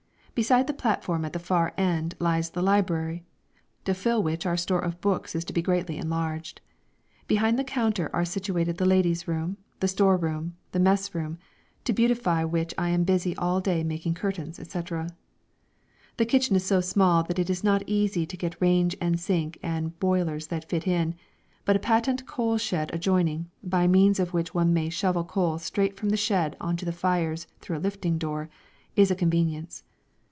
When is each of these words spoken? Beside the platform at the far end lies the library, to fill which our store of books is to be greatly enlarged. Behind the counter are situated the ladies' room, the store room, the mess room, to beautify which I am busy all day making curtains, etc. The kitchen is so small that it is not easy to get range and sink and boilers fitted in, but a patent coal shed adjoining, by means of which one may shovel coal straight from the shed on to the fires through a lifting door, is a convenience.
Beside 0.33 0.65
the 0.65 0.73
platform 0.73 1.23
at 1.25 1.33
the 1.33 1.39
far 1.39 1.73
end 1.77 2.15
lies 2.17 2.49
the 2.51 2.63
library, 2.63 3.23
to 3.83 3.93
fill 3.93 4.23
which 4.23 4.45
our 4.45 4.55
store 4.57 4.79
of 4.79 4.99
books 4.99 5.35
is 5.35 5.43
to 5.45 5.53
be 5.53 5.61
greatly 5.61 5.97
enlarged. 5.97 6.61
Behind 7.27 7.59
the 7.59 7.65
counter 7.65 8.09
are 8.11 8.25
situated 8.25 8.77
the 8.77 8.85
ladies' 8.85 9.27
room, 9.27 9.57
the 9.81 9.89
store 9.89 10.17
room, 10.17 10.55
the 10.71 10.79
mess 10.79 11.13
room, 11.13 11.37
to 11.83 11.93
beautify 11.93 12.43
which 12.45 12.73
I 12.77 12.89
am 12.89 13.03
busy 13.03 13.35
all 13.35 13.59
day 13.59 13.83
making 13.83 14.15
curtains, 14.15 14.57
etc. 14.57 15.09
The 16.17 16.25
kitchen 16.25 16.55
is 16.55 16.63
so 16.65 16.81
small 16.81 17.21
that 17.23 17.37
it 17.37 17.49
is 17.49 17.63
not 17.63 17.83
easy 17.85 18.25
to 18.25 18.37
get 18.37 18.59
range 18.59 18.95
and 19.01 19.19
sink 19.19 19.59
and 19.61 19.99
boilers 19.99 20.47
fitted 20.47 20.87
in, 20.87 21.13
but 21.65 21.75
a 21.75 21.79
patent 21.79 22.25
coal 22.25 22.57
shed 22.57 22.89
adjoining, 22.95 23.51
by 23.63 23.85
means 23.85 24.17
of 24.19 24.33
which 24.33 24.55
one 24.55 24.73
may 24.73 24.89
shovel 24.89 25.25
coal 25.25 25.59
straight 25.59 25.97
from 25.97 26.09
the 26.09 26.17
shed 26.17 26.55
on 26.59 26.77
to 26.77 26.85
the 26.85 26.93
fires 26.93 27.45
through 27.59 27.77
a 27.77 27.83
lifting 27.83 28.17
door, 28.17 28.49
is 28.95 29.11
a 29.11 29.15
convenience. 29.15 29.83